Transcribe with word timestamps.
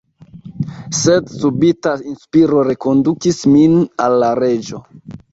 Sed 0.99 1.27
subita 1.41 1.91
inspiro 2.11 2.61
rekondukis 2.67 3.37
min 3.57 3.75
al 4.07 4.17
la 4.23 4.31
Reĝo. 4.41 4.81